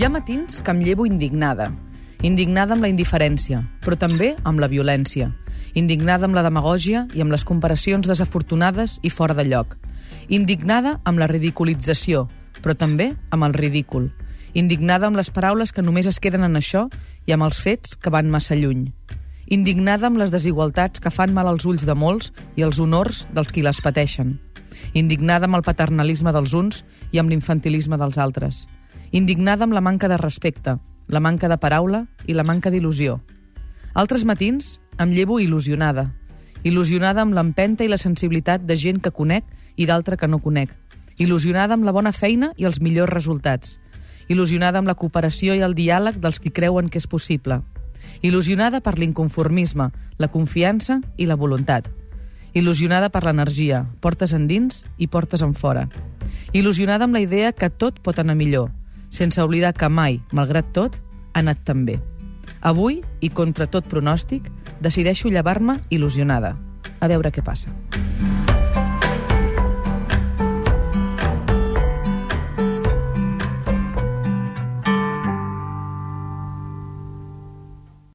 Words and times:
Hi 0.00 0.06
ha 0.06 0.08
matins 0.08 0.62
que 0.64 0.72
em 0.72 0.78
llevo 0.80 1.04
indignada. 1.04 1.66
Indignada 2.24 2.72
amb 2.72 2.86
la 2.86 2.88
indiferència, 2.88 3.58
però 3.84 3.98
també 4.00 4.30
amb 4.48 4.62
la 4.62 4.70
violència. 4.72 5.26
Indignada 5.76 6.24
amb 6.24 6.38
la 6.38 6.44
demagògia 6.46 7.02
i 7.12 7.20
amb 7.20 7.34
les 7.34 7.44
comparacions 7.44 8.08
desafortunades 8.08 8.94
i 9.04 9.10
fora 9.12 9.36
de 9.36 9.44
lloc. 9.50 9.76
Indignada 10.32 10.94
amb 11.04 11.20
la 11.20 11.28
ridiculització, 11.28 12.30
però 12.62 12.72
també 12.80 13.10
amb 13.28 13.44
el 13.44 13.58
ridícul. 13.60 14.08
Indignada 14.54 15.04
amb 15.10 15.20
les 15.20 15.28
paraules 15.28 15.68
que 15.68 15.84
només 15.84 16.08
es 16.08 16.16
queden 16.16 16.48
en 16.48 16.56
això 16.56 16.86
i 17.28 17.36
amb 17.36 17.50
els 17.50 17.60
fets 17.60 17.92
que 18.00 18.08
van 18.08 18.32
massa 18.32 18.56
lluny. 18.56 18.88
Indignada 19.52 20.08
amb 20.08 20.16
les 20.16 20.32
desigualtats 20.32 20.96
que 20.96 21.12
fan 21.12 21.36
mal 21.36 21.52
als 21.52 21.68
ulls 21.68 21.84
de 21.84 21.92
molts 21.92 22.32
i 22.56 22.64
els 22.64 22.80
honors 22.80 23.26
dels 23.36 23.52
qui 23.52 23.68
les 23.68 23.84
pateixen. 23.84 24.38
Indignada 24.94 25.44
amb 25.44 25.60
el 25.60 25.68
paternalisme 25.68 26.32
dels 26.32 26.56
uns 26.56 26.86
i 27.12 27.20
amb 27.20 27.28
l'infantilisme 27.28 28.00
dels 28.00 28.16
altres. 28.16 28.64
Indignada 29.12 29.64
amb 29.66 29.74
la 29.74 29.80
manca 29.80 30.06
de 30.06 30.16
respecte, 30.16 30.76
la 31.08 31.18
manca 31.18 31.48
de 31.50 31.56
paraula 31.58 32.04
i 32.30 32.34
la 32.38 32.44
manca 32.46 32.70
d'il·lusió. 32.70 33.16
Altres 33.92 34.22
matins 34.24 34.76
em 35.02 35.10
llevo 35.10 35.40
il·lusionada. 35.42 36.12
Il·lusionada 36.62 37.24
amb 37.24 37.34
l'empenta 37.34 37.82
i 37.82 37.90
la 37.90 37.98
sensibilitat 37.98 38.62
de 38.68 38.76
gent 38.78 39.02
que 39.02 39.10
conec 39.10 39.42
i 39.74 39.88
d'altra 39.90 40.14
que 40.16 40.30
no 40.30 40.38
conec. 40.38 40.70
Il·lusionada 41.18 41.74
amb 41.74 41.88
la 41.88 41.96
bona 41.96 42.14
feina 42.14 42.52
i 42.56 42.70
els 42.70 42.78
millors 42.78 43.10
resultats. 43.10 43.80
Il·lusionada 44.28 44.78
amb 44.78 44.86
la 44.86 44.94
cooperació 44.94 45.58
i 45.58 45.66
el 45.66 45.74
diàleg 45.74 46.22
dels 46.22 46.38
qui 46.38 46.54
creuen 46.54 46.86
que 46.86 47.02
és 47.02 47.10
possible. 47.10 47.64
Il·lusionada 48.22 48.78
per 48.78 48.94
l'inconformisme, 48.96 49.90
la 50.18 50.30
confiança 50.30 51.00
i 51.16 51.26
la 51.26 51.34
voluntat. 51.34 51.90
Il·lusionada 52.54 53.10
per 53.10 53.24
l'energia, 53.26 53.88
portes 53.98 54.38
endins 54.38 54.84
i 54.98 55.10
portes 55.10 55.42
en 55.42 55.54
fora. 55.54 55.88
Il·lusionada 56.54 57.10
amb 57.10 57.18
la 57.18 57.26
idea 57.26 57.50
que 57.50 57.70
tot 57.70 57.98
pot 58.02 58.18
anar 58.18 58.38
millor, 58.38 58.70
sense 59.10 59.42
oblidar 59.42 59.74
que 59.74 59.88
mai, 59.88 60.20
malgrat 60.32 60.72
tot, 60.72 60.96
ha 61.34 61.42
anat 61.42 61.62
tan 61.64 61.84
bé. 61.86 61.98
Avui, 62.60 63.00
i 63.20 63.30
contra 63.30 63.66
tot 63.66 63.86
pronòstic, 63.88 64.50
decideixo 64.80 65.28
llevar-me 65.28 65.80
il·lusionada. 65.90 66.56
A 67.00 67.08
veure 67.08 67.32
què 67.32 67.44
passa. 67.44 67.72